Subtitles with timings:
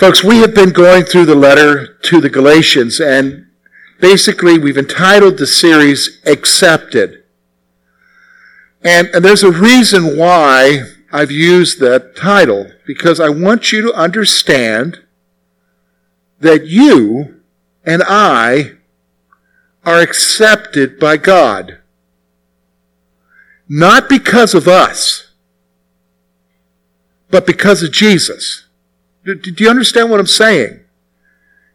[0.00, 3.48] Folks, we have been going through the letter to the Galatians, and
[4.00, 7.22] basically we've entitled the series Accepted.
[8.80, 13.92] And, and there's a reason why I've used that title, because I want you to
[13.92, 15.04] understand
[16.38, 17.42] that you
[17.84, 18.76] and I
[19.84, 21.76] are accepted by God.
[23.68, 25.30] Not because of us,
[27.30, 28.64] but because of Jesus.
[29.24, 30.80] Do, do you understand what I'm saying?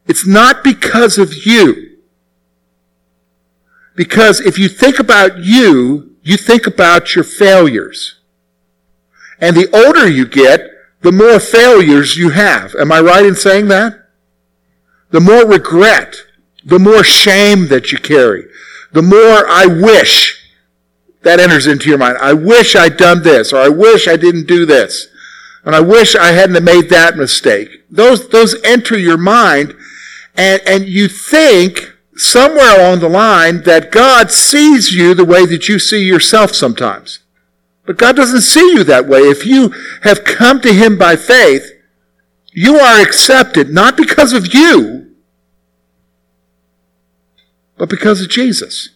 [0.08, 1.98] It's not because of you.
[3.96, 8.20] Because if you think about you, you think about your failures.
[9.40, 10.70] And the older you get,
[11.02, 12.76] the more failures you have.
[12.76, 14.10] Am I right in saying that?
[15.12, 16.16] The more regret,
[16.64, 18.46] the more shame that you carry,
[18.92, 20.52] the more I wish
[21.22, 22.18] that enters into your mind.
[22.20, 25.08] I wish I'd done this, or I wish I didn't do this.
[25.66, 27.70] And I wish I hadn't made that mistake.
[27.90, 29.76] Those, those enter your mind
[30.36, 35.68] and, and you think somewhere along the line that God sees you the way that
[35.68, 37.20] you see yourself sometimes.
[37.86, 39.20] But God doesn't see you that way.
[39.22, 41.72] If you have come to Him by faith,
[42.52, 45.16] you are accepted not because of you,
[47.78, 48.90] but because of Jesus.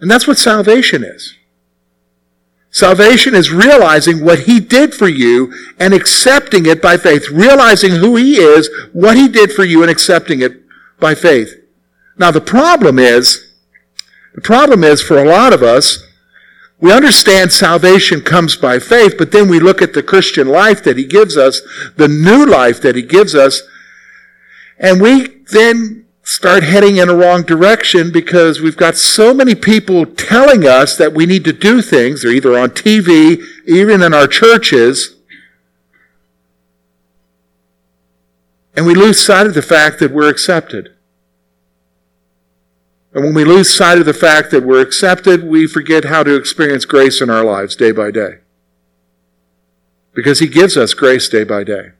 [0.00, 1.36] And that's what salvation is.
[2.70, 7.28] Salvation is realizing what He did for you and accepting it by faith.
[7.30, 10.62] Realizing who He is, what He did for you and accepting it
[11.00, 11.54] by faith.
[12.16, 13.52] Now the problem is,
[14.34, 16.06] the problem is for a lot of us,
[16.80, 20.96] we understand salvation comes by faith, but then we look at the Christian life that
[20.96, 21.60] He gives us,
[21.96, 23.62] the new life that He gives us,
[24.78, 30.06] and we then start heading in a wrong direction because we've got so many people
[30.06, 32.22] telling us that we need to do things.
[32.22, 35.16] They're either on TV, even in our churches.
[38.76, 40.94] And we lose sight of the fact that we're accepted.
[43.12, 46.36] And when we lose sight of the fact that we're accepted, we forget how to
[46.36, 48.38] experience grace in our lives day by day.
[50.14, 51.90] Because He gives us grace day by day.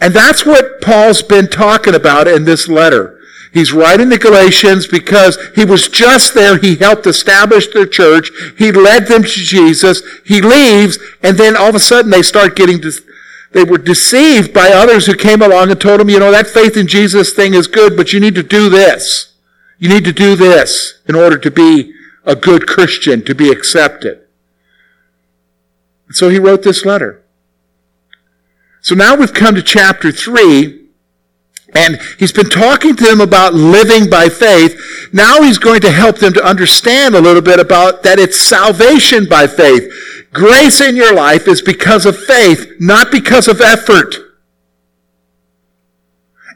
[0.00, 3.18] And that's what Paul's been talking about in this letter.
[3.52, 6.58] He's writing the Galatians because he was just there.
[6.58, 8.30] He helped establish their church.
[8.58, 10.02] He led them to Jesus.
[10.26, 12.82] He leaves, and then all of a sudden they start getting,
[13.52, 16.76] they were deceived by others who came along and told them, you know, that faith
[16.76, 19.32] in Jesus thing is good, but you need to do this.
[19.78, 24.20] You need to do this in order to be a good Christian, to be accepted.
[26.08, 27.22] And so he wrote this letter.
[28.86, 30.86] So now we've come to chapter 3,
[31.74, 34.80] and he's been talking to them about living by faith.
[35.12, 39.26] Now he's going to help them to understand a little bit about that it's salvation
[39.28, 39.92] by faith.
[40.32, 44.14] Grace in your life is because of faith, not because of effort.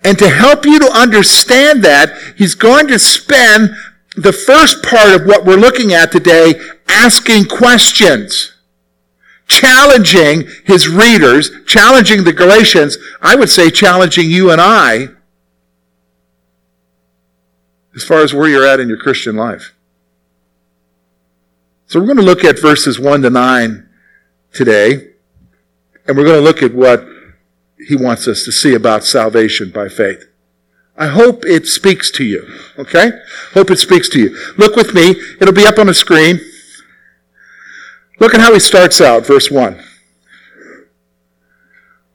[0.05, 3.71] And to help you to understand that, he's going to spend
[4.15, 8.55] the first part of what we're looking at today asking questions
[9.51, 15.09] challenging his readers, challenging the Galatians, I would say challenging you and I
[17.95, 19.75] as far as where you're at in your Christian life.
[21.87, 23.89] So we're going to look at verses 1 to 9
[24.53, 25.09] today,
[26.07, 27.05] and we're going to look at what
[27.89, 30.27] he wants us to see about salvation by faith.
[30.97, 32.47] I hope it speaks to you,
[32.79, 33.11] okay?
[33.55, 34.39] Hope it speaks to you.
[34.57, 35.17] Look with me.
[35.41, 36.39] It'll be up on the screen.
[38.21, 39.83] Look at how he starts out, verse 1.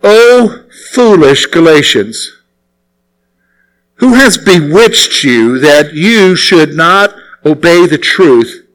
[0.03, 2.31] O foolish Galatians,
[3.95, 8.67] who has bewitched you that you should not obey the truth,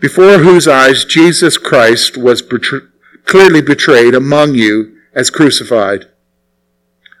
[0.00, 2.42] before whose eyes Jesus Christ was
[3.24, 6.08] clearly betrayed among you as crucified?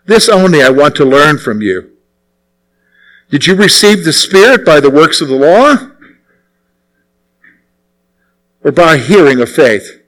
[0.04, 1.92] This only I want to learn from you.
[3.30, 5.92] Did you receive the Spirit by the works of the law?
[8.64, 10.00] Or by hearing of faith?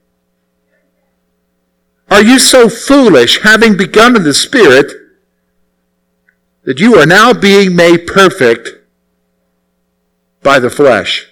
[2.09, 4.91] Are you so foolish, having begun in the Spirit,
[6.63, 8.69] that you are now being made perfect
[10.41, 11.27] by the flesh?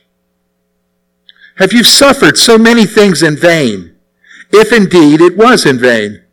[1.58, 3.96] Have you suffered so many things in vain,
[4.52, 6.24] if indeed it was in vain?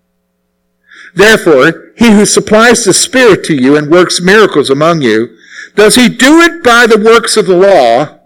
[1.15, 5.37] Therefore, he who supplies the Spirit to you and works miracles among you,
[5.75, 8.19] does he do it by the works of the law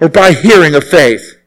[0.00, 1.37] or by hearing of faith?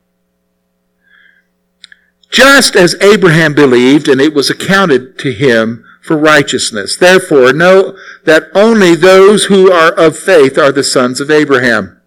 [2.32, 6.96] Just as Abraham believed, and it was accounted to him for righteousness.
[6.96, 11.98] Therefore, know that only those who are of faith are the sons of Abraham.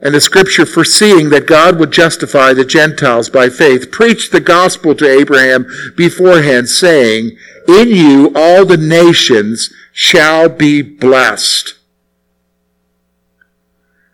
[0.00, 4.94] and the scripture foreseeing that God would justify the Gentiles by faith, preached the gospel
[4.94, 7.36] to Abraham beforehand, saying,
[7.66, 11.74] In you all the nations shall be blessed.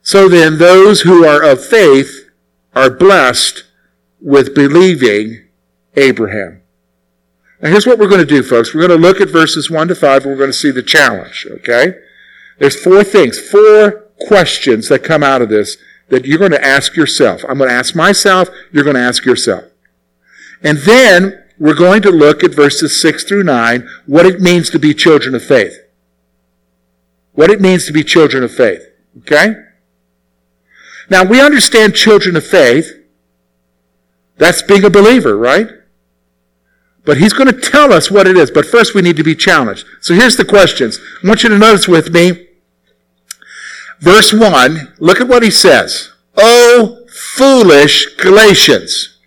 [0.03, 2.31] So then, those who are of faith
[2.75, 3.65] are blessed
[4.25, 5.44] with believing
[5.97, 6.62] Abraham.
[7.61, 8.75] Now here's what we're going to do, folks.
[8.75, 10.82] We're going to look at verses 1 to 5 and we're going to see the
[10.82, 11.99] challenge, okay?
[12.59, 15.76] There's four things, four questions that come out of this
[16.09, 17.43] that you're going to ask yourself.
[17.47, 19.65] I'm going to ask myself, you're going to ask yourself.
[20.62, 24.79] And then we're going to look at verses 6 through 9, what it means to
[24.79, 25.79] be children of faith.
[27.32, 28.87] What it means to be children of faith.
[29.19, 29.55] Okay?
[31.11, 33.04] Now we understand children of faith.
[34.37, 35.69] That's being a believer, right?
[37.05, 38.51] But he's going to tell us what it is.
[38.51, 39.87] But first we need to be challenged.
[40.01, 40.99] So here's the questions.
[41.23, 42.49] I want you to notice with me.
[44.01, 46.13] Verse 1, look at what he says.
[46.37, 49.19] Oh, foolish Galatians,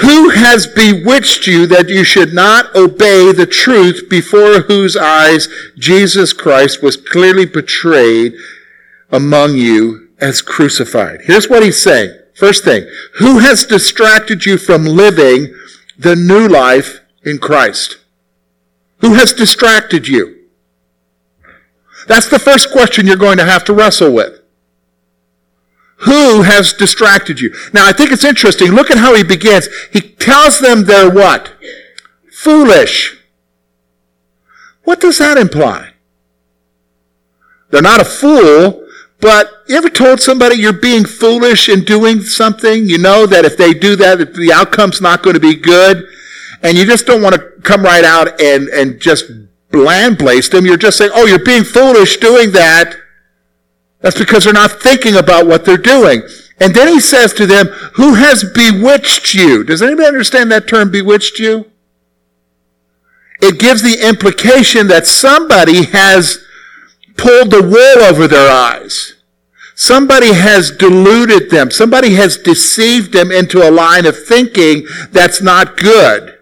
[0.00, 6.32] who has bewitched you that you should not obey the truth before whose eyes Jesus
[6.32, 8.34] Christ was clearly portrayed
[9.10, 11.22] among you as crucified?
[11.24, 12.19] Here's what he's saying.
[12.40, 12.88] First thing,
[13.18, 15.54] who has distracted you from living
[15.98, 17.98] the new life in Christ?
[19.02, 20.46] Who has distracted you?
[22.08, 24.40] That's the first question you're going to have to wrestle with.
[25.98, 27.54] Who has distracted you?
[27.74, 28.70] Now, I think it's interesting.
[28.70, 29.68] Look at how he begins.
[29.92, 31.52] He tells them they're what?
[32.32, 33.18] Foolish.
[34.84, 35.92] What does that imply?
[37.68, 38.86] They're not a fool,
[39.20, 42.88] but you ever told somebody you're being foolish in doing something?
[42.88, 46.08] You know that if they do that, the outcome's not going to be good.
[46.62, 49.30] And you just don't want to come right out and, and just
[49.70, 50.66] bland place them.
[50.66, 52.96] You're just saying, oh, you're being foolish doing that.
[54.00, 56.22] That's because they're not thinking about what they're doing.
[56.58, 59.64] And then he says to them, who has bewitched you?
[59.64, 61.70] Does anybody understand that term, bewitched you?
[63.40, 66.44] It gives the implication that somebody has
[67.16, 69.14] pulled the wool over their eyes.
[69.74, 71.70] Somebody has deluded them.
[71.70, 76.36] Somebody has deceived them into a line of thinking that's not good.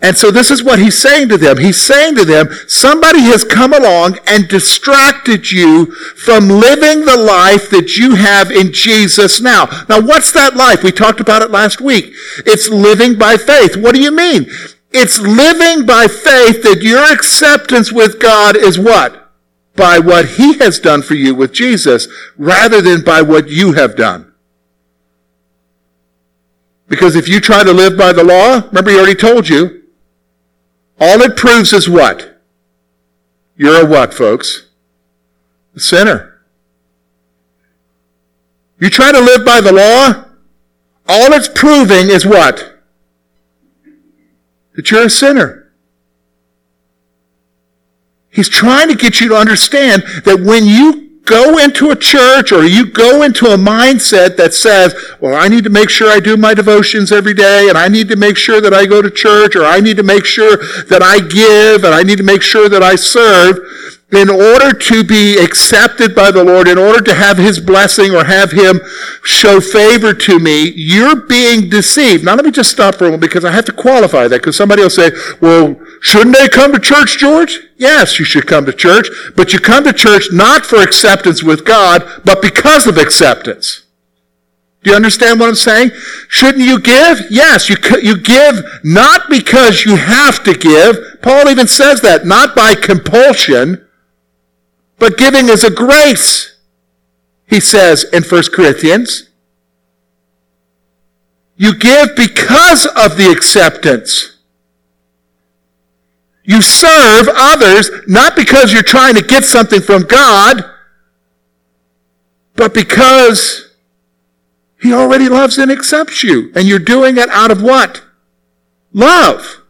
[0.00, 1.58] And so this is what he's saying to them.
[1.58, 7.68] He's saying to them, somebody has come along and distracted you from living the life
[7.70, 9.66] that you have in Jesus now.
[9.88, 10.84] Now, what's that life?
[10.84, 12.14] We talked about it last week.
[12.46, 13.76] It's living by faith.
[13.76, 14.48] What do you mean?
[14.90, 19.30] It's living by faith that your acceptance with God is what?
[19.76, 23.96] By what he has done for you with Jesus, rather than by what you have
[23.96, 24.32] done.
[26.88, 29.82] Because if you try to live by the law, remember he already told you,
[30.98, 32.40] all it proves is what?
[33.56, 34.68] You're a what, folks?
[35.76, 36.40] A sinner.
[38.80, 40.24] You try to live by the law,
[41.06, 42.77] all it's proving is what?
[44.78, 45.72] That you're a sinner.
[48.30, 52.64] He's trying to get you to understand that when you go into a church or
[52.64, 56.36] you go into a mindset that says, well, I need to make sure I do
[56.36, 59.56] my devotions every day and I need to make sure that I go to church
[59.56, 62.68] or I need to make sure that I give and I need to make sure
[62.68, 63.58] that I serve,
[64.10, 68.24] in order to be accepted by the Lord, in order to have His blessing or
[68.24, 68.80] have Him
[69.22, 72.24] show favor to me, you're being deceived.
[72.24, 74.56] Now let me just stop for a moment because I have to qualify that because
[74.56, 75.10] somebody will say,
[75.42, 77.60] well, shouldn't they come to church, George?
[77.76, 81.66] Yes, you should come to church, but you come to church not for acceptance with
[81.66, 83.84] God, but because of acceptance.
[84.84, 85.90] Do you understand what I'm saying?
[86.28, 87.30] Shouldn't you give?
[87.30, 91.20] Yes, you, you give not because you have to give.
[91.20, 93.84] Paul even says that, not by compulsion,
[94.98, 96.56] but giving is a grace,
[97.46, 99.30] he says in 1 Corinthians.
[101.56, 104.36] You give because of the acceptance.
[106.44, 110.64] You serve others not because you're trying to get something from God,
[112.54, 113.74] but because
[114.80, 116.52] He already loves and accepts you.
[116.54, 118.02] And you're doing it out of what?
[118.92, 119.62] Love.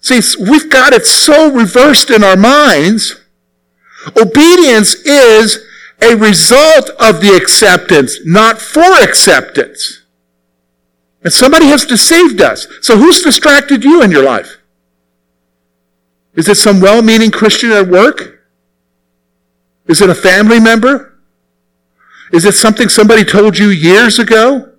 [0.00, 3.20] See, we've got it so reversed in our minds
[4.14, 5.64] Obedience is
[6.00, 10.02] a result of the acceptance, not for acceptance.
[11.22, 12.66] And somebody has deceived us.
[12.82, 14.58] So who's distracted you in your life?
[16.34, 18.44] Is it some well-meaning Christian at work?
[19.86, 21.14] Is it a family member?
[22.32, 24.72] Is it something somebody told you years ago?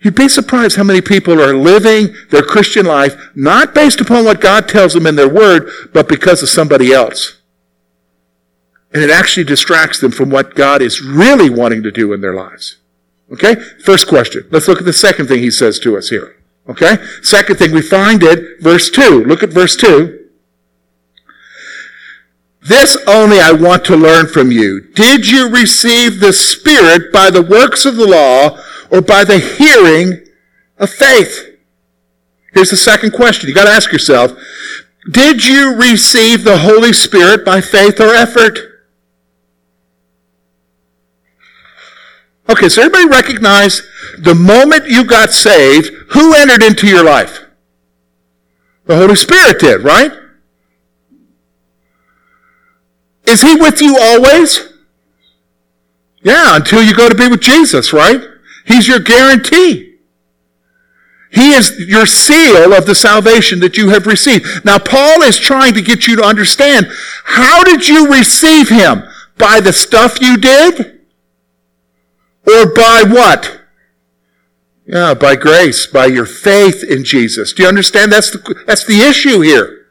[0.00, 4.40] You'd be surprised how many people are living their Christian life not based upon what
[4.40, 7.40] God tells them in their word, but because of somebody else.
[8.92, 12.34] And it actually distracts them from what God is really wanting to do in their
[12.34, 12.76] lives.
[13.32, 13.56] Okay?
[13.84, 14.46] First question.
[14.50, 16.36] Let's look at the second thing he says to us here.
[16.68, 16.98] Okay?
[17.22, 19.24] Second thing, we find it, verse 2.
[19.24, 20.14] Look at verse 2.
[22.68, 24.80] This only I want to learn from you.
[24.94, 28.58] Did you receive the Spirit by the works of the law
[28.90, 30.26] or by the hearing
[30.78, 31.58] of faith?
[32.52, 33.48] Here's the second question.
[33.48, 34.32] You gotta ask yourself,
[35.10, 38.58] did you receive the Holy Spirit by faith or effort?
[42.50, 43.82] Okay, so everybody recognize
[44.18, 47.44] the moment you got saved, who entered into your life?
[48.86, 50.10] The Holy Spirit did, right?
[53.26, 54.72] Is He with you always?
[56.22, 58.20] Yeah, until you go to be with Jesus, right?
[58.68, 59.96] He's your guarantee.
[61.30, 64.64] He is your seal of the salvation that you have received.
[64.64, 66.88] Now, Paul is trying to get you to understand
[67.24, 69.02] how did you receive Him?
[69.36, 71.00] By the stuff you did?
[72.46, 73.60] Or by what?
[74.86, 77.52] Yeah, by grace, by your faith in Jesus.
[77.52, 78.10] Do you understand?
[78.10, 79.86] That's the, that's the issue here.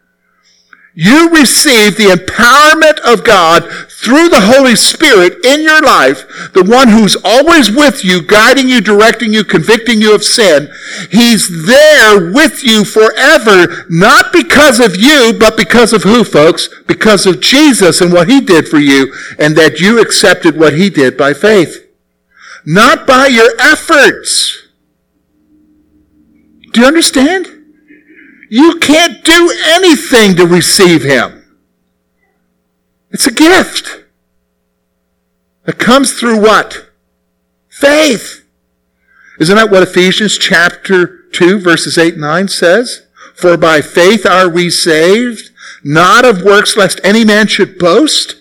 [0.95, 6.23] You receive the empowerment of God through the Holy Spirit in your life,
[6.53, 10.69] the one who's always with you, guiding you, directing you, convicting you of sin.
[11.11, 16.69] He's there with you forever, not because of you, but because of who, folks?
[16.87, 20.89] Because of Jesus and what he did for you, and that you accepted what he
[20.89, 21.85] did by faith.
[22.65, 24.69] Not by your efforts.
[26.71, 27.45] Do you understand?
[28.49, 31.36] You can't do anything to receive Him.
[33.11, 34.03] It's a gift.
[35.65, 36.89] It comes through what?
[37.67, 38.45] Faith.
[39.39, 43.05] Isn't that what Ephesians chapter 2 verses 8 and 9 says?
[43.35, 45.51] For by faith are we saved,
[45.83, 48.35] not of works lest any man should boast.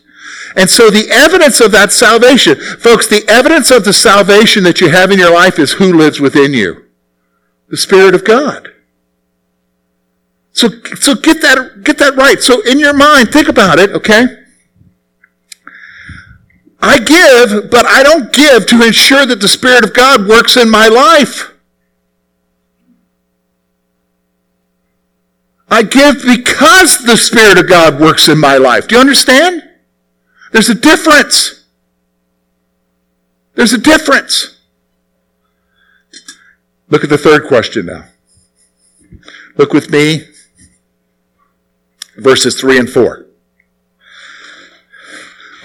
[0.56, 4.88] And so the evidence of that salvation, folks, the evidence of the salvation that you
[4.88, 6.86] have in your life is who lives within you?
[7.68, 8.70] The Spirit of God.
[10.52, 10.68] So,
[10.98, 12.40] so get that, get that right.
[12.40, 14.45] So in your mind, think about it, okay?
[16.86, 20.70] I give, but I don't give to ensure that the Spirit of God works in
[20.70, 21.52] my life.
[25.68, 28.86] I give because the Spirit of God works in my life.
[28.86, 29.64] Do you understand?
[30.52, 31.64] There's a difference.
[33.56, 34.56] There's a difference.
[36.88, 38.04] Look at the third question now.
[39.56, 40.28] Look with me
[42.16, 43.25] verses 3 and 4.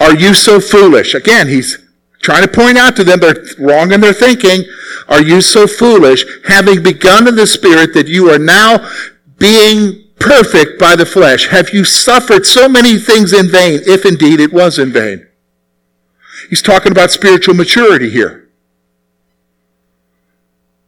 [0.01, 1.13] Are you so foolish?
[1.13, 1.77] Again, he's
[2.23, 4.63] trying to point out to them they're wrong in their thinking.
[5.07, 8.89] Are you so foolish, having begun in the Spirit, that you are now
[9.37, 11.49] being perfect by the flesh?
[11.49, 15.27] Have you suffered so many things in vain, if indeed it was in vain?
[16.49, 18.49] He's talking about spiritual maturity here.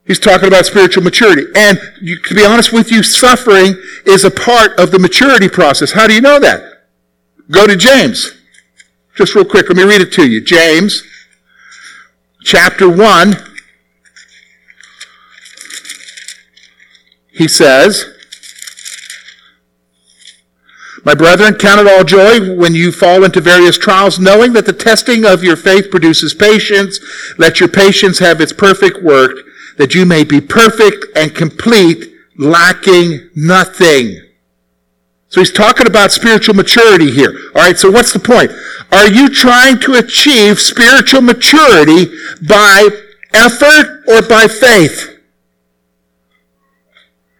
[0.05, 1.45] He's talking about spiritual maturity.
[1.55, 5.91] And you, to be honest with you, suffering is a part of the maturity process.
[5.91, 6.87] How do you know that?
[7.51, 8.39] Go to James.
[9.15, 10.41] Just real quick, let me read it to you.
[10.41, 11.03] James,
[12.43, 13.35] chapter 1.
[17.31, 18.05] He says,
[21.05, 24.73] My brethren, count it all joy when you fall into various trials, knowing that the
[24.73, 26.99] testing of your faith produces patience.
[27.37, 29.35] Let your patience have its perfect work
[29.77, 34.22] that you may be perfect and complete, lacking nothing.
[35.33, 37.33] So he's talking about spiritual maturity here.
[37.55, 38.51] Alright, so what's the point?
[38.91, 42.05] Are you trying to achieve spiritual maturity
[42.47, 42.87] by
[43.33, 45.17] effort or by faith?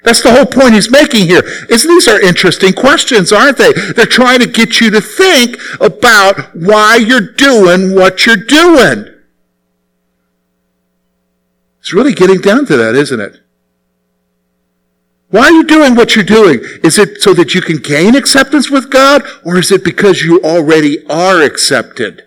[0.04, 1.44] That's the whole point he's making here.
[1.70, 3.72] Is these are interesting questions, aren't they?
[3.74, 9.06] They're trying to get you to think about why you're doing what you're doing.
[11.80, 13.43] It's really getting down to that, isn't it?
[15.34, 16.60] Why are you doing what you're doing?
[16.84, 20.40] Is it so that you can gain acceptance with God, or is it because you
[20.44, 22.25] already are accepted?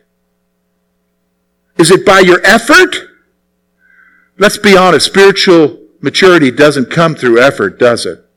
[1.79, 2.97] Is it by your effort?
[4.39, 8.29] Let's be honest, spiritual maturity doesn't come through effort, does it?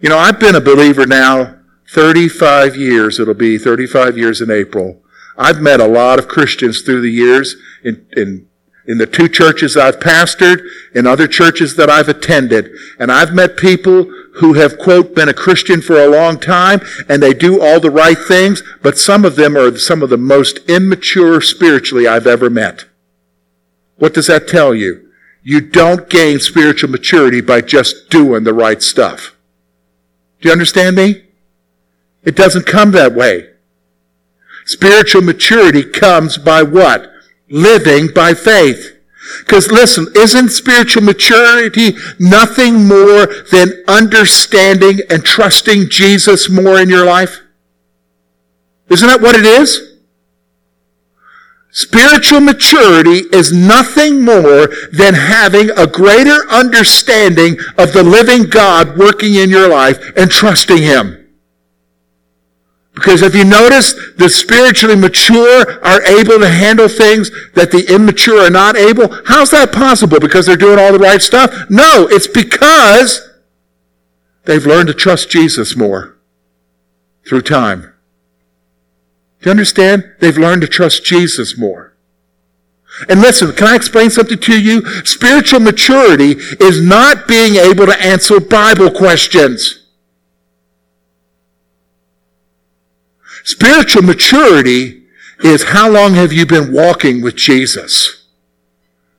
[0.00, 3.18] You know, I've been a believer now 35 years.
[3.18, 5.00] It'll be 35 years in April.
[5.38, 8.48] I've met a lot of Christians through the years in, in
[8.88, 10.62] in the two churches I've pastored,
[10.94, 12.70] in other churches that I've attended.
[12.98, 14.04] And I've met people
[14.36, 17.90] who have, quote, been a Christian for a long time and they do all the
[17.90, 22.48] right things, but some of them are some of the most immature spiritually I've ever
[22.48, 22.86] met.
[23.96, 25.10] What does that tell you?
[25.42, 29.36] You don't gain spiritual maturity by just doing the right stuff.
[30.40, 31.24] Do you understand me?
[32.24, 33.50] It doesn't come that way.
[34.64, 37.10] Spiritual maturity comes by what?
[37.48, 38.98] Living by faith.
[39.40, 47.04] Because listen, isn't spiritual maturity nothing more than understanding and trusting Jesus more in your
[47.04, 47.40] life?
[48.88, 49.88] Isn't that what it is?
[51.70, 59.34] Spiritual maturity is nothing more than having a greater understanding of the living God working
[59.34, 61.17] in your life and trusting Him.
[62.98, 68.40] Because if you notice, the spiritually mature are able to handle things that the immature
[68.40, 69.08] are not able.
[69.26, 70.18] How's that possible?
[70.18, 71.70] Because they're doing all the right stuff?
[71.70, 73.20] No, it's because
[74.46, 76.18] they've learned to trust Jesus more
[77.24, 77.82] through time.
[79.42, 80.16] Do you understand?
[80.18, 81.94] They've learned to trust Jesus more.
[83.08, 84.84] And listen, can I explain something to you?
[85.04, 89.84] Spiritual maturity is not being able to answer Bible questions.
[93.48, 95.04] Spiritual maturity
[95.40, 98.26] is how long have you been walking with Jesus?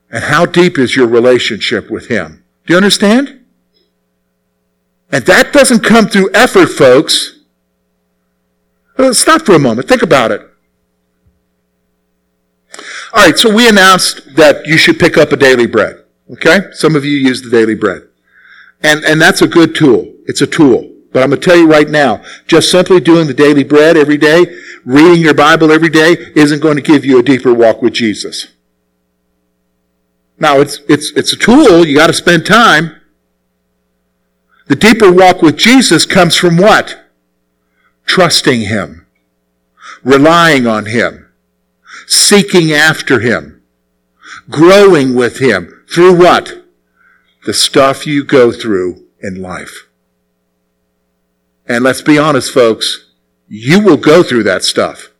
[0.08, 2.44] And how deep is your relationship with Him?
[2.64, 3.44] Do you understand?
[5.10, 7.40] And that doesn't come through effort, folks.
[8.96, 9.88] Uh, stop for a moment.
[9.88, 10.48] Think about it.
[13.12, 16.04] All right, so we announced that you should pick up a daily bread.
[16.30, 16.68] Okay?
[16.70, 18.02] Some of you use the daily bread.
[18.80, 20.14] And, and that's a good tool.
[20.26, 20.88] It's a tool.
[21.12, 24.16] But I'm going to tell you right now, just simply doing the daily bread every
[24.16, 24.46] day,
[24.84, 28.48] reading your Bible every day, isn't going to give you a deeper walk with Jesus.
[30.38, 31.84] Now, it's, it's, it's a tool.
[31.84, 32.96] You got to spend time.
[34.68, 36.98] The deeper walk with Jesus comes from what?
[38.06, 39.06] Trusting Him.
[40.04, 41.28] Relying on Him.
[42.06, 43.62] Seeking after Him.
[44.48, 45.84] Growing with Him.
[45.92, 46.64] Through what?
[47.44, 49.89] The stuff you go through in life.
[51.70, 53.12] And let's be honest, folks,
[53.46, 55.10] you will go through that stuff.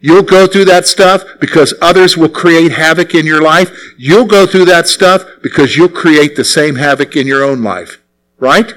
[0.00, 3.70] You'll go through that stuff because others will create havoc in your life.
[3.96, 8.02] You'll go through that stuff because you'll create the same havoc in your own life.
[8.40, 8.74] Right?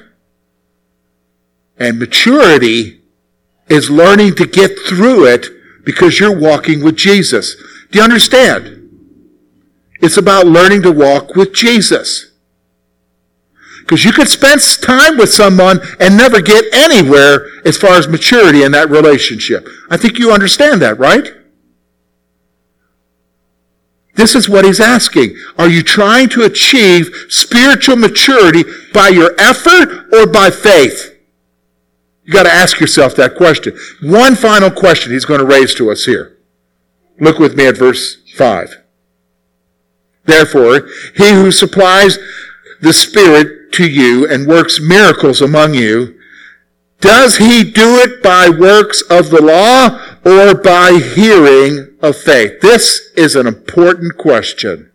[1.79, 3.01] And maturity
[3.67, 5.47] is learning to get through it
[5.83, 7.55] because you're walking with Jesus.
[7.89, 8.87] Do you understand?
[9.99, 12.34] It's about learning to walk with Jesus.
[13.85, 18.63] Because you could spend time with someone and never get anywhere as far as maturity
[18.63, 19.67] in that relationship.
[19.91, 21.27] I think you understand that, right?
[24.15, 25.35] This is what he's asking.
[25.59, 31.15] Are you trying to achieve spiritual maturity by your effort or by faith?
[32.23, 33.77] You got to ask yourself that question.
[34.01, 36.37] One final question he's going to raise to us here.
[37.19, 38.81] Look with me at verse 5.
[40.25, 42.17] Therefore, he who supplies
[42.81, 46.19] the Spirit to you and works miracles among you,
[47.01, 52.61] does he do it by works of the law or by hearing of faith?
[52.61, 54.91] This is an important question.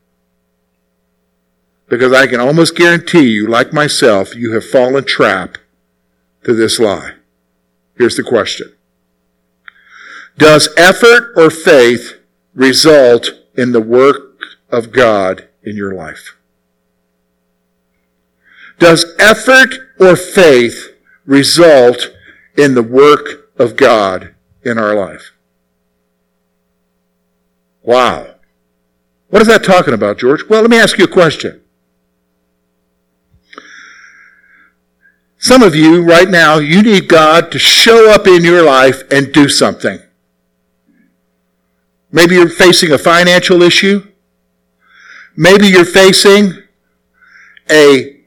[1.89, 5.59] Because I can almost guarantee you, like myself, you have fallen trap
[6.45, 7.15] to this lie.
[7.97, 8.73] Here's the question.
[10.39, 12.19] Does effort or faith
[12.55, 14.41] result in the work
[14.71, 16.37] of God in your life?
[18.81, 22.09] Does effort or faith result
[22.57, 25.33] in the work of God in our life?
[27.83, 28.37] Wow.
[29.29, 30.49] What is that talking about, George?
[30.49, 31.61] Well, let me ask you a question.
[35.37, 39.31] Some of you right now, you need God to show up in your life and
[39.33, 40.01] do something.
[42.11, 44.07] Maybe you're facing a financial issue.
[45.37, 46.63] Maybe you're facing
[47.71, 48.20] a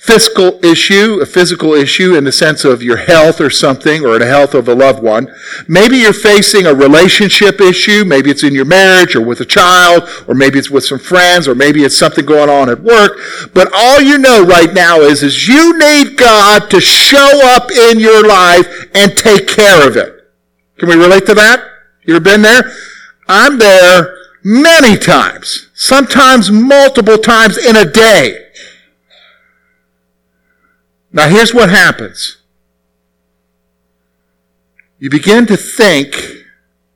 [0.00, 4.26] fiscal issue, a physical issue in the sense of your health or something, or the
[4.26, 5.30] health of a loved one.
[5.68, 8.04] Maybe you're facing a relationship issue.
[8.06, 11.46] Maybe it's in your marriage or with a child, or maybe it's with some friends,
[11.46, 13.18] or maybe it's something going on at work.
[13.52, 18.00] But all you know right now is, is you need God to show up in
[18.00, 20.32] your life and take care of it.
[20.78, 21.62] Can we relate to that?
[22.06, 22.72] You ever been there?
[23.28, 28.46] I'm there many times, sometimes multiple times in a day.
[31.12, 32.36] Now, here's what happens.
[34.98, 36.14] You begin to think,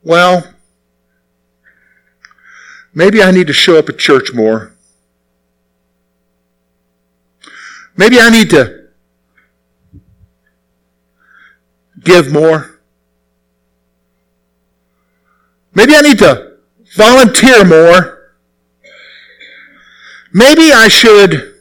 [0.02, 0.54] well,
[2.92, 4.72] maybe I need to show up at church more.
[7.96, 8.88] Maybe I need to
[12.02, 12.80] give more.
[15.74, 16.58] Maybe I need to
[16.96, 18.32] volunteer more.
[20.32, 21.53] Maybe I should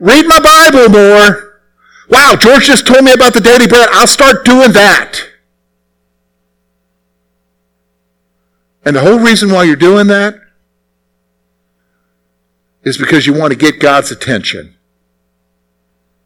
[0.00, 1.60] Read my Bible more.
[2.08, 3.88] Wow, George just told me about the daily bread.
[3.92, 5.20] I'll start doing that.
[8.84, 10.40] And the whole reason why you're doing that
[12.82, 14.74] is because you want to get God's attention.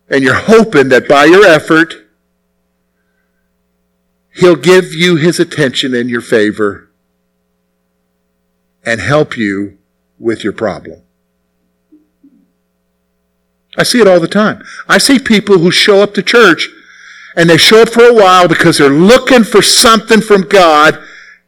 [0.09, 1.95] And you're hoping that by your effort,
[4.37, 6.91] He'll give you His attention in your favor
[8.85, 9.79] and help you
[10.19, 11.03] with your problem.
[13.77, 14.63] I see it all the time.
[14.89, 16.69] I see people who show up to church
[17.37, 20.99] and they show up for a while because they're looking for something from God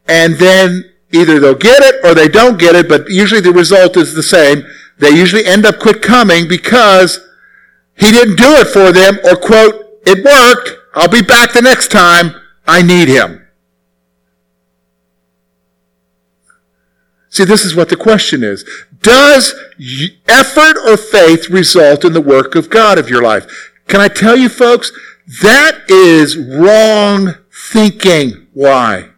[0.07, 3.95] and then either they'll get it or they don't get it, but usually the result
[3.95, 4.63] is the same.
[4.99, 7.19] They usually end up quit coming because
[7.95, 10.77] he didn't do it for them or quote, it worked.
[10.95, 12.35] I'll be back the next time.
[12.67, 13.46] I need him.
[17.37, 18.65] See, this is what the question is.
[19.03, 19.53] Does
[20.27, 23.75] effort or faith result in the work of God of your life?
[23.87, 24.91] Can I tell you folks,
[25.43, 28.47] that is wrong thinking.
[28.53, 29.09] Why?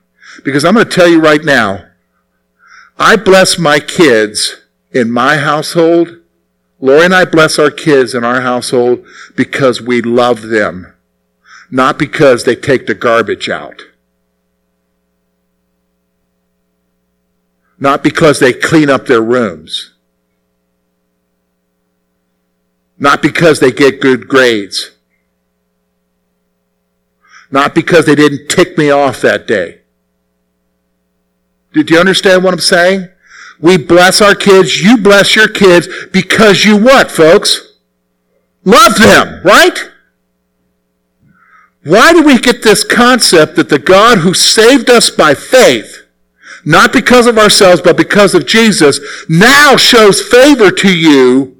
[0.44, 1.86] Because I'm going to tell you right now,
[2.98, 6.20] I bless my kids in my household.
[6.82, 9.06] Lori and I bless our kids in our household
[9.38, 10.94] because we love them,
[11.72, 13.84] not because they take the garbage out.
[17.80, 19.94] Not because they clean up their rooms.
[22.98, 24.92] Not because they get good grades.
[27.50, 29.82] Not because they didn't tick me off that day.
[31.74, 33.08] Do you understand what I'm saying?
[33.60, 34.82] We bless our kids.
[34.82, 37.78] You bless your kids because you what, folks?
[38.64, 39.90] Love them, right?
[41.84, 46.06] Why do we get this concept that the God who saved us by faith,
[46.66, 51.58] not because of ourselves, but because of Jesus, now shows favor to you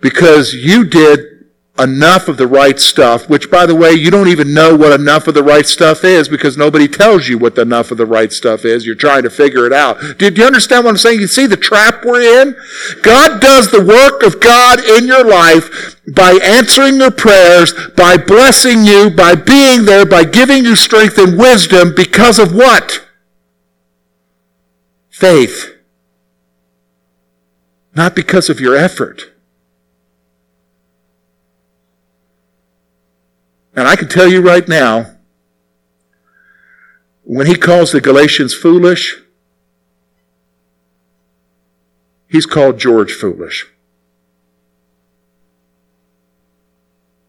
[0.00, 1.32] because you did
[1.78, 5.26] enough of the right stuff, which by the way, you don't even know what enough
[5.26, 8.64] of the right stuff is because nobody tells you what enough of the right stuff
[8.64, 8.84] is.
[8.84, 9.98] You're trying to figure it out.
[10.18, 11.20] Do, do you understand what I'm saying?
[11.20, 12.54] You see the trap we're in?
[13.02, 18.84] God does the work of God in your life by answering your prayers, by blessing
[18.84, 23.00] you, by being there, by giving you strength and wisdom because of what?
[25.22, 25.76] Faith.
[27.94, 29.32] Not because of your effort.
[33.76, 35.14] And I can tell you right now,
[37.22, 39.22] when he calls the Galatians foolish,
[42.28, 43.68] he's called George foolish.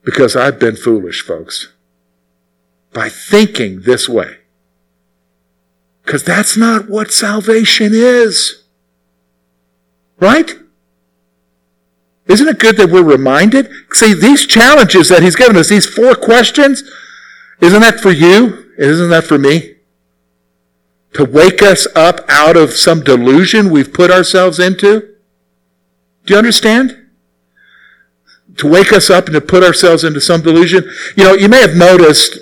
[0.04, 1.72] Because I've been foolish, folks,
[2.92, 4.38] by thinking this way.
[6.04, 8.64] Because that's not what salvation is.
[10.20, 10.52] Right?
[12.28, 13.70] Isn't it good that we're reminded?
[13.92, 16.84] See, these challenges that he's given us, these four questions,
[17.62, 18.72] isn't that for you?
[18.78, 19.76] Isn't that for me?
[21.14, 25.16] To wake us up out of some delusion we've put ourselves into?
[26.26, 27.08] Do you understand?
[28.58, 30.90] To wake us up and to put ourselves into some delusion.
[31.16, 32.38] You know, you may have noticed,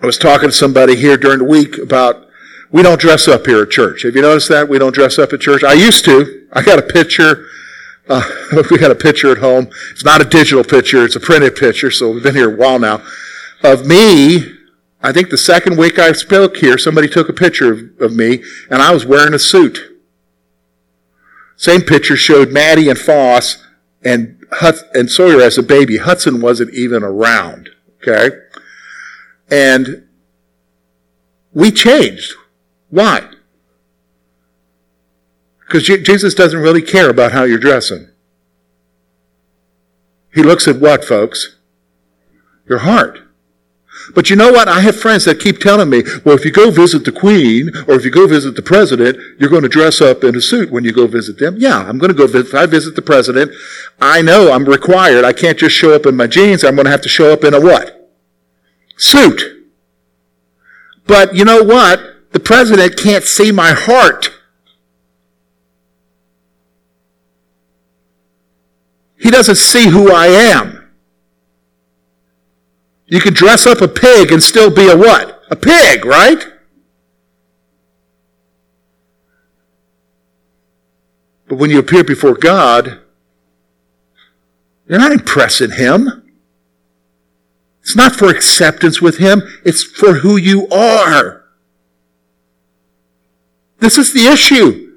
[0.00, 2.21] I was talking to somebody here during the week about
[2.72, 4.02] we don't dress up here at church.
[4.02, 4.68] Have you noticed that?
[4.68, 5.62] We don't dress up at church.
[5.62, 6.48] I used to.
[6.52, 7.46] I got a picture
[8.08, 8.22] uh,
[8.70, 9.70] we got a picture at home.
[9.90, 12.78] It's not a digital picture, it's a printed picture, so we've been here a while
[12.78, 13.02] now.
[13.62, 14.52] Of me,
[15.02, 18.42] I think the second week I spoke here, somebody took a picture of, of me,
[18.70, 19.78] and I was wearing a suit.
[21.56, 23.64] Same picture showed Maddie and Foss
[24.04, 24.38] and
[24.94, 25.96] and Sawyer as a baby.
[25.96, 27.70] Hudson wasn't even around.
[28.02, 28.36] Okay?
[29.50, 30.06] And
[31.54, 32.34] we changed.
[32.92, 33.26] Why?
[35.60, 38.10] Because Jesus doesn't really care about how you're dressing.
[40.34, 41.56] He looks at what, folks?
[42.68, 43.20] Your heart.
[44.14, 44.68] But you know what?
[44.68, 47.94] I have friends that keep telling me, well, if you go visit the Queen or
[47.94, 50.84] if you go visit the President, you're going to dress up in a suit when
[50.84, 51.56] you go visit them.
[51.56, 53.52] Yeah, I'm going to go visit, if I visit the President,
[54.02, 55.24] I know I'm required.
[55.24, 56.62] I can't just show up in my jeans.
[56.62, 58.12] I'm going to have to show up in a what?
[58.98, 59.40] Suit.
[61.06, 62.11] But you know what?
[62.32, 64.30] The President can't see my heart.
[69.18, 70.90] He doesn't see who I am.
[73.06, 75.42] You can dress up a pig and still be a what?
[75.50, 76.44] A pig, right?
[81.46, 83.00] But when you appear before God,
[84.88, 86.32] you're not impressing Him.
[87.82, 91.41] It's not for acceptance with Him, it's for who you are.
[93.82, 94.92] This is the issue.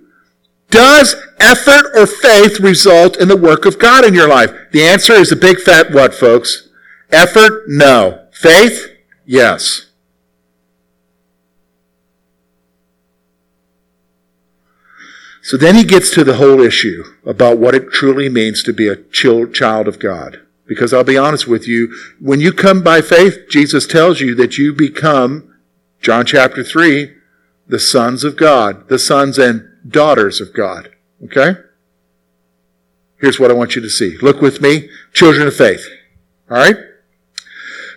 [0.70, 4.52] Does effort or faith result in the work of God in your life?
[4.72, 6.70] The answer is a big fat what, folks?
[7.12, 7.64] Effort?
[7.68, 8.28] No.
[8.32, 8.96] Faith?
[9.26, 9.88] Yes.
[15.42, 18.88] So then he gets to the whole issue about what it truly means to be
[18.88, 20.42] a child of God.
[20.68, 24.60] Because I'll be honest with you, when you come by faith, Jesus tells you that
[24.60, 25.56] you become,
[26.02, 27.16] John chapter 3,
[27.68, 30.90] the sons of God, the sons and daughters of God.
[31.24, 31.60] Okay?
[33.20, 34.18] Here's what I want you to see.
[34.18, 35.88] Look with me, children of faith.
[36.50, 36.78] All right?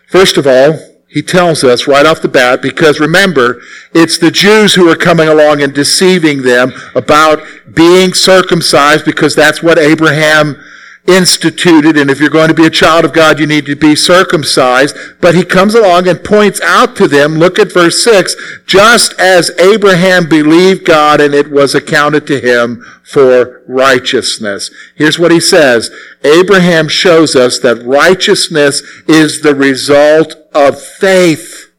[0.06, 0.78] First of all,
[1.08, 3.60] he tells us right off the bat, because remember,
[3.94, 7.40] it's the Jews who are coming along and deceiving them about
[7.74, 10.62] being circumcised because that's what Abraham
[11.08, 13.96] instituted, and if you're going to be a child of God, you need to be
[13.96, 14.96] circumcised.
[15.20, 19.50] But he comes along and points out to them, look at verse 6, just as
[19.58, 24.70] Abraham believed God and it was accounted to him for righteousness.
[24.96, 25.90] Here's what he says.
[26.22, 31.72] Abraham shows us that righteousness is the result of faith.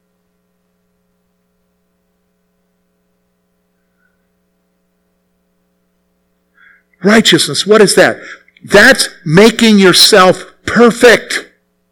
[7.02, 8.20] Righteousness, what is that?
[8.63, 11.50] That's making yourself perfect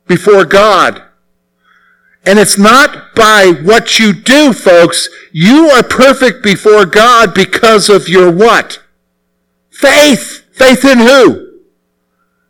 [0.07, 1.01] before God.
[2.25, 5.07] And it's not by what you do, folks.
[5.31, 8.83] You are perfect before God because of your what?
[9.69, 10.43] Faith.
[10.51, 11.61] Faith in who?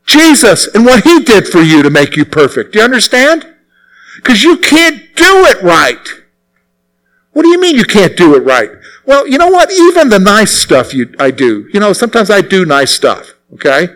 [0.05, 2.73] Jesus and what he did for you to make you perfect.
[2.73, 3.45] Do you understand?
[4.15, 6.07] Because you can't do it right.
[7.33, 8.71] What do you mean you can't do it right?
[9.05, 9.71] Well, you know what?
[9.71, 13.89] Even the nice stuff you, I do, you know, sometimes I do nice stuff, okay?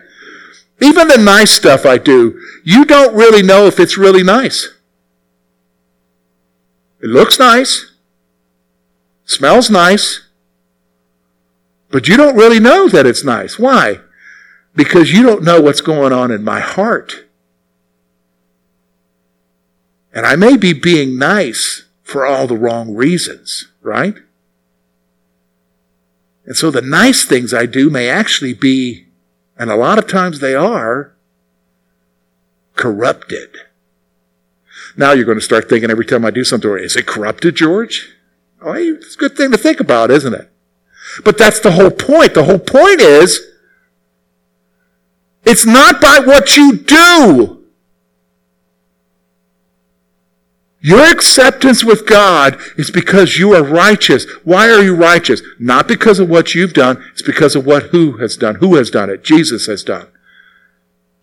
[0.82, 4.68] Even the nice stuff I do, you don't really know if it's really nice.
[7.00, 7.92] It looks nice,
[9.24, 10.28] smells nice,
[11.90, 13.60] but you don't really know that it's nice.
[13.60, 14.00] Why?
[14.74, 17.26] Because you don't know what's going on in my heart.
[20.12, 24.16] And I may be being nice for all the wrong reasons, right?
[26.44, 29.06] And so the nice things I do may actually be
[29.58, 31.14] and a lot of times they are
[32.74, 33.50] corrupted.
[34.96, 38.14] Now you're going to start thinking every time I do something, is it corrupted, George?
[38.60, 40.50] Oh, it's a good thing to think about, isn't it?
[41.24, 42.34] But that's the whole point.
[42.34, 43.40] The whole point is,
[45.44, 47.61] it's not by what you do.
[50.84, 54.28] Your acceptance with God is because you are righteous.
[54.42, 55.40] Why are you righteous?
[55.60, 57.02] Not because of what you've done.
[57.12, 58.56] It's because of what who has done.
[58.56, 59.22] Who has done it?
[59.22, 60.08] Jesus has done.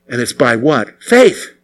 [0.07, 1.03] And it's by what?
[1.03, 1.57] Faith.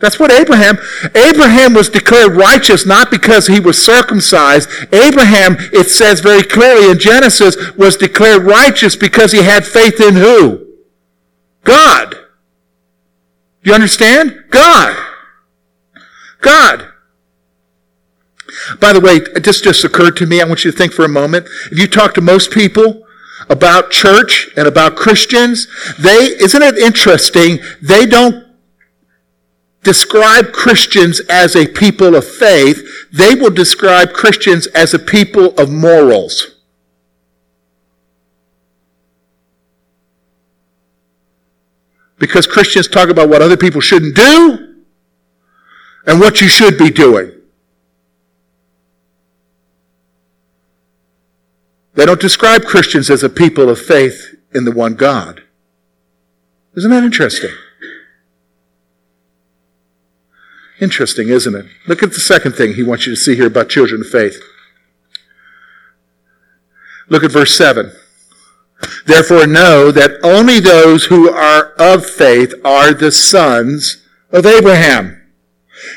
[0.00, 0.78] That's what Abraham,
[1.14, 4.68] Abraham was declared righteous not because he was circumcised.
[4.92, 10.14] Abraham, it says very clearly in Genesis, was declared righteous because he had faith in
[10.14, 10.66] who?
[11.62, 12.16] God.
[13.62, 14.44] You understand?
[14.50, 14.96] God.
[16.40, 16.93] God.
[18.80, 20.40] By the way, this just occurred to me.
[20.40, 21.46] I want you to think for a moment.
[21.70, 23.06] If you talk to most people
[23.48, 25.66] about church and about Christians,
[25.98, 27.58] they, isn't it interesting?
[27.82, 28.46] They don't
[29.82, 32.82] describe Christians as a people of faith.
[33.12, 36.56] They will describe Christians as a people of morals.
[42.18, 44.82] Because Christians talk about what other people shouldn't do
[46.06, 47.32] and what you should be doing.
[51.94, 55.42] They don't describe Christians as a people of faith in the one God.
[56.76, 57.50] Isn't that interesting?
[60.80, 61.66] Interesting, isn't it?
[61.86, 64.42] Look at the second thing he wants you to see here about children of faith.
[67.08, 67.92] Look at verse 7.
[69.06, 75.23] Therefore, know that only those who are of faith are the sons of Abraham.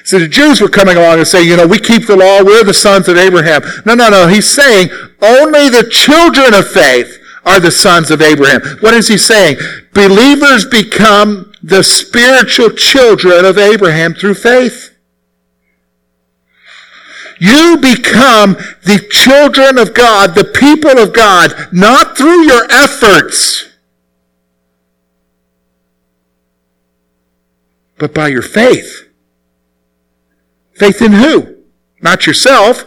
[0.08, 2.64] So the Jews were coming along and saying, you know, we keep the law, we're
[2.64, 3.62] the sons of Abraham.
[3.86, 4.30] No, no, no.
[4.30, 4.88] He's saying
[5.22, 8.62] only the children of faith are the sons of Abraham.
[8.80, 9.58] What is he saying?
[9.94, 14.96] Believers become the spiritual children of Abraham through faith.
[17.38, 18.54] You become
[18.86, 23.66] the children of God, the people of God, not through your efforts,
[27.98, 29.07] but by your faith.
[30.78, 31.56] Faith in who?
[32.02, 32.86] Not yourself.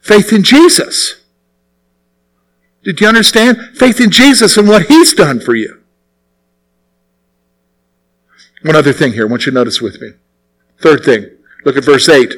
[0.00, 1.20] Faith in Jesus.
[2.84, 3.58] Did you understand?
[3.74, 5.80] Faith in Jesus and what He's done for you.
[8.62, 10.10] One other thing here, I want you to notice with me.
[10.78, 11.26] Third thing,
[11.64, 12.32] look at verse 8.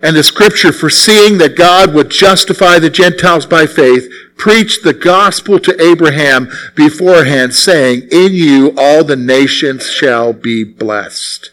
[0.00, 5.58] And the scripture, foreseeing that God would justify the Gentiles by faith, preached the gospel
[5.58, 11.50] to Abraham beforehand, saying, In you all the nations shall be blessed.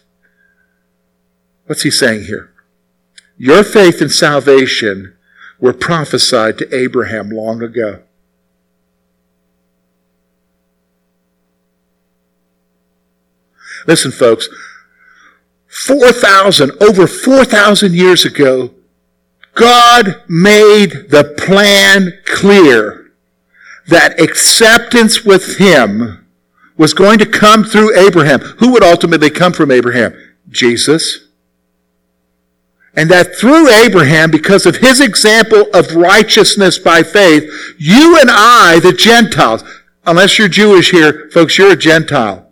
[1.65, 2.51] What's he saying here?
[3.37, 5.15] Your faith in salvation
[5.59, 8.03] were prophesied to Abraham long ago.
[13.87, 14.47] Listen, folks,
[15.75, 18.71] 4,000, over 4,000 years ago,
[19.55, 23.11] God made the plan clear
[23.87, 26.25] that acceptance with Him
[26.77, 28.39] was going to come through Abraham.
[28.59, 30.13] Who would ultimately come from Abraham?
[30.49, 31.27] Jesus.
[32.95, 37.43] And that through Abraham, because of his example of righteousness by faith,
[37.77, 39.63] you and I, the Gentiles,
[40.05, 42.44] unless you're Jewish here, folks, you're a Gentile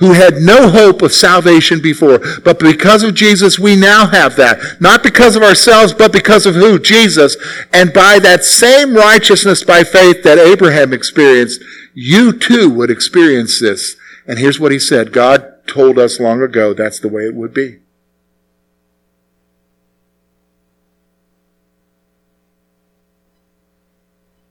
[0.00, 2.18] who had no hope of salvation before.
[2.40, 4.80] But because of Jesus, we now have that.
[4.80, 6.78] Not because of ourselves, but because of who?
[6.78, 7.36] Jesus.
[7.72, 11.62] And by that same righteousness by faith that Abraham experienced,
[11.94, 13.96] you too would experience this.
[14.26, 15.12] And here's what he said.
[15.12, 17.80] God told us long ago that's the way it would be.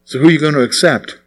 [0.05, 1.19] So who are you going to accept?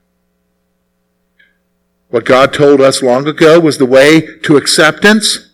[2.13, 5.49] What God told us long ago was the way to acceptance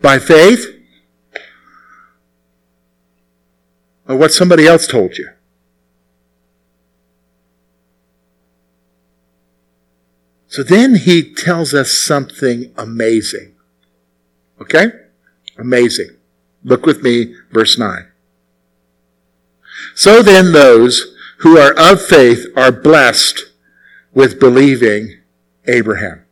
[0.00, 0.68] by faith?
[4.06, 5.30] Or what somebody else told you?
[10.46, 13.56] So then he tells us something amazing.
[14.60, 14.92] Okay?
[15.58, 16.10] Amazing.
[16.62, 18.06] Look with me, verse 9.
[19.96, 23.46] So then those who are of faith are blessed
[24.12, 25.22] with believing
[25.66, 26.24] Abraham.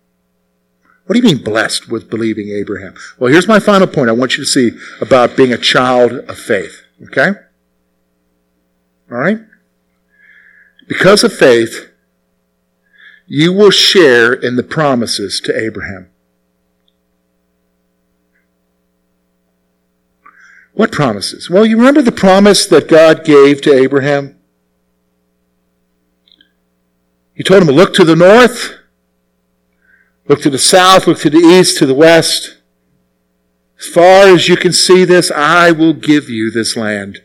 [1.07, 2.95] What do you mean blessed with believing Abraham?
[3.19, 6.39] Well, here's my final point I want you to see about being a child of
[6.39, 6.83] faith.
[7.05, 7.33] Okay?
[9.11, 9.41] All right?
[10.89, 11.91] Because of faith,
[13.27, 16.09] you will share in the promises to Abraham.
[20.73, 21.51] What promises?
[21.51, 24.39] Well, you remember the promise that God gave to Abraham?
[27.35, 28.79] He told him to look to the north,
[30.29, 32.59] Look to the south, look to the east, to the west.
[33.79, 37.23] As far as you can see this, I will give you this land.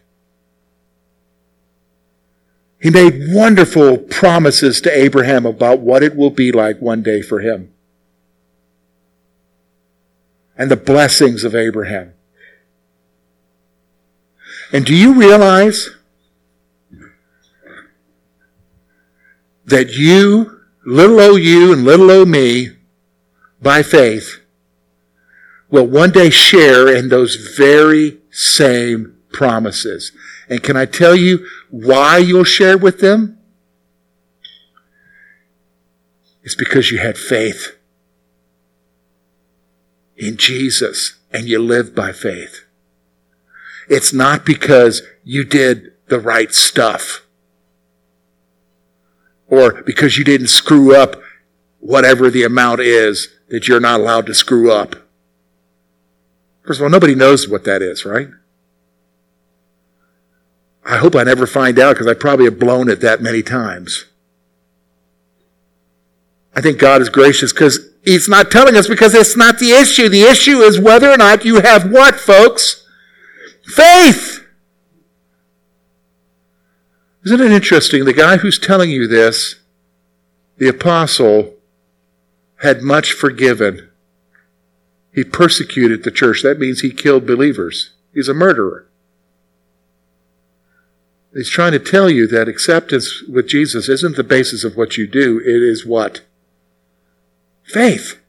[2.79, 7.39] He made wonderful promises to Abraham about what it will be like one day for
[7.39, 7.73] him.
[10.57, 12.13] And the blessings of Abraham.
[14.73, 15.89] And do you realize
[19.65, 22.76] that you, little o you and little o me,
[23.61, 24.39] by faith
[25.69, 30.11] will one day share in those very same promises.
[30.49, 33.37] And can I tell you why you'll share with them?
[36.43, 37.77] It's because you had faith
[40.15, 42.63] in Jesus and you live by faith.
[43.89, 47.25] It's not because you did the right stuff
[49.47, 51.21] or because you didn't screw up
[51.79, 54.95] whatever the amount is that you're not allowed to screw up.
[56.65, 58.27] First of all, nobody knows what that is, right?
[60.85, 64.05] I hope I never find out because I probably have blown it that many times.
[66.55, 70.07] I think God is gracious because He's not telling us because it's not the issue.
[70.07, 72.87] The issue is whether or not you have what, folks?
[73.65, 74.45] Faith!
[77.25, 78.05] Isn't it interesting?
[78.05, 79.55] The guy who's telling you this,
[80.57, 81.56] the apostle,
[82.57, 83.89] had much forgiven.
[85.13, 86.43] He persecuted the church.
[86.43, 87.91] That means he killed believers.
[88.13, 88.87] He's a murderer.
[91.33, 95.05] He's trying to tell you that acceptance with Jesus isn't the basis of what you
[95.05, 96.21] do, it is what?
[97.63, 98.19] Faith.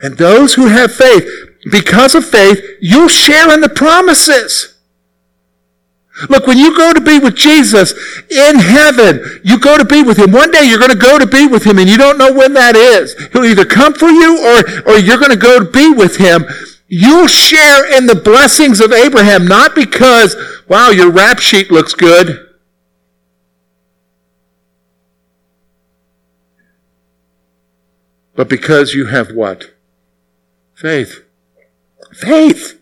[0.00, 1.28] And those who have faith,
[1.70, 4.71] because of faith, you'll share in the promises.
[6.28, 7.92] Look, when you go to be with Jesus
[8.30, 10.32] in heaven, you go to be with Him.
[10.32, 12.52] One day you're going to go to be with Him and you don't know when
[12.54, 13.14] that is.
[13.32, 16.44] He'll either come for you or, or you're going to go to be with Him.
[16.88, 20.36] You'll share in the blessings of Abraham, not because,
[20.68, 22.48] wow, your rap sheet looks good.
[28.34, 29.74] But because you have what?
[30.74, 31.24] Faith.
[32.12, 32.80] Faith.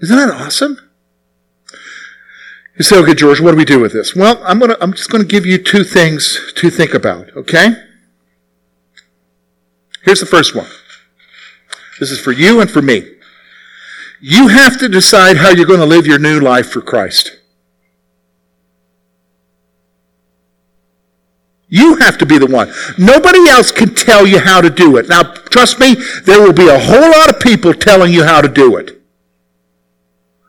[0.00, 0.87] Isn't that awesome?
[2.78, 4.14] You say, okay, George, what do we do with this?
[4.14, 7.70] Well, I'm gonna, I'm just gonna give you two things to think about, okay?
[10.04, 10.66] Here's the first one.
[12.00, 13.16] This is for you and for me.
[14.20, 17.38] You have to decide how you're going to live your new life for Christ.
[21.68, 22.72] You have to be the one.
[22.96, 25.08] Nobody else can tell you how to do it.
[25.08, 28.48] Now, trust me, there will be a whole lot of people telling you how to
[28.48, 29.02] do it.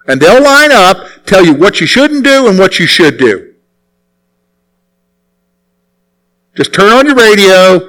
[0.08, 3.54] And they'll line up tell you what you shouldn't do and what you should do.
[6.56, 7.80] Just turn on your radio,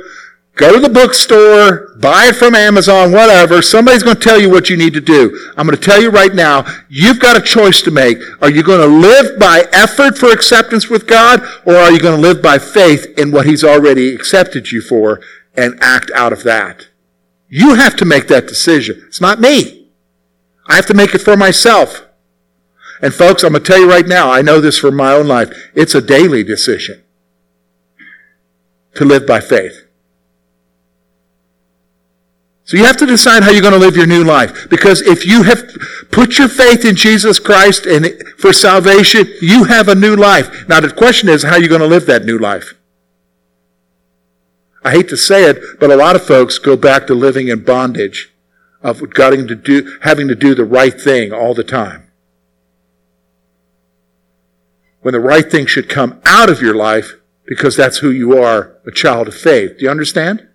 [0.54, 3.62] go to the bookstore, buy it from Amazon, whatever.
[3.62, 5.52] Somebody's going to tell you what you need to do.
[5.56, 8.18] I'm going to tell you right now, you've got a choice to make.
[8.40, 12.20] Are you going to live by effort for acceptance with God, or are you going
[12.20, 15.20] to live by faith in what He's already accepted you for
[15.56, 16.88] and act out of that?
[17.48, 19.02] You have to make that decision.
[19.08, 19.88] It's not me.
[20.68, 22.06] I have to make it for myself.
[23.02, 25.26] And folks, I'm going to tell you right now, I know this from my own
[25.26, 25.50] life.
[25.74, 27.02] It's a daily decision
[28.94, 29.86] to live by faith.
[32.64, 34.68] So you have to decide how you're going to live your new life.
[34.68, 35.76] Because if you have
[36.12, 38.06] put your faith in Jesus Christ and
[38.38, 40.68] for salvation, you have a new life.
[40.68, 42.74] Now the question is, how are you going to live that new life?
[44.84, 47.64] I hate to say it, but a lot of folks go back to living in
[47.64, 48.32] bondage
[48.82, 52.09] of having to do, having to do the right thing all the time.
[55.00, 57.14] When the right thing should come out of your life
[57.46, 59.78] because that's who you are, a child of faith.
[59.78, 60.46] Do you understand?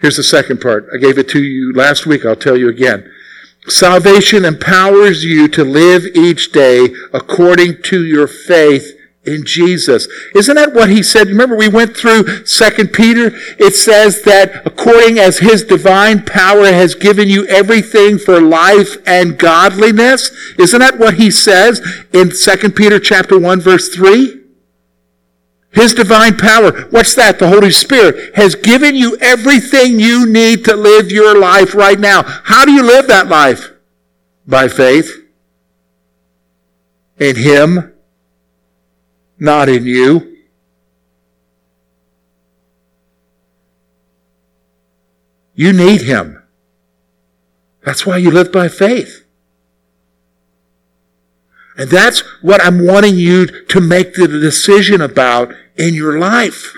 [0.00, 0.88] Here's the second part.
[0.94, 2.24] I gave it to you last week.
[2.24, 3.10] I'll tell you again.
[3.66, 10.08] Salvation empowers you to live each day according to your faith in Jesus.
[10.34, 11.28] Isn't that what he said?
[11.28, 13.32] Remember we went through Second Peter?
[13.58, 19.38] It says that according as his divine power has given you everything for life and
[19.38, 20.30] godliness.
[20.58, 21.80] Isn't that what he says
[22.12, 24.38] in Second Peter chapter 1 verse 3?
[25.72, 27.38] His divine power, what's that?
[27.38, 32.22] The Holy Spirit has given you everything you need to live your life right now.
[32.24, 33.70] How do you live that life?
[34.46, 35.12] By faith.
[37.18, 37.92] In Him
[39.40, 40.36] not in you.
[45.54, 46.42] You need Him.
[47.84, 49.24] That's why you live by faith.
[51.76, 56.74] And that's what I'm wanting you to make the decision about in your life.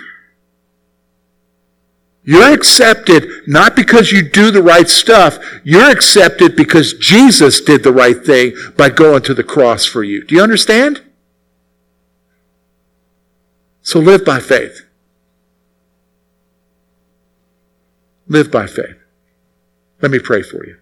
[2.23, 5.37] You're accepted not because you do the right stuff.
[5.65, 10.23] You're accepted because Jesus did the right thing by going to the cross for you.
[10.23, 11.01] Do you understand?
[13.83, 14.85] So live by faith.
[18.27, 18.97] Live by faith.
[20.01, 20.77] Let me pray for you.